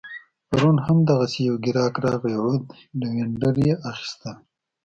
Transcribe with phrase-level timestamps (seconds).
[0.49, 2.63] پرون هم دغسي یو ګیراک راغی عود
[2.99, 4.35] لوینډر يې اخيستل